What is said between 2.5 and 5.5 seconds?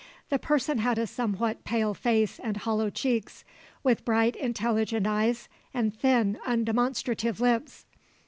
hollow cheeks, with bright intelligent eyes,